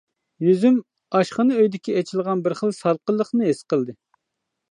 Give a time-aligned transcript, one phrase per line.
[0.43, 0.77] يۈزۈم
[1.17, 3.95] ئاشخانا ئۆيدىكى ئېچىلغان بىر خىل سالقىنلىقنى ھېس قىلدى.